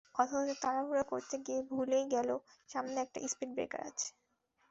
[0.15, 2.29] অথচ তাড়াহুড়া করতে গিয়ে ভুলেই গেল
[2.69, 4.07] সামনে একটা স্পিড ব্রেকার আছে।